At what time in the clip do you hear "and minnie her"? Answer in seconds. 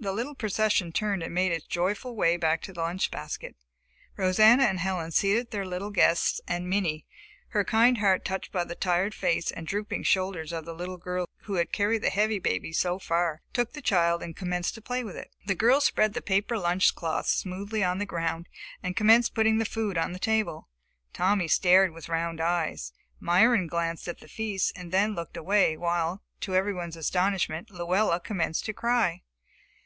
6.46-7.64